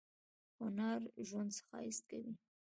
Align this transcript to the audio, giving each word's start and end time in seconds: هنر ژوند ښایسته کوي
هنر 0.59 1.01
ژوند 1.27 1.51
ښایسته 1.67 2.05
کوي 2.23 2.33